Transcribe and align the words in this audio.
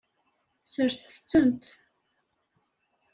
Serset-tent. 0.71 1.63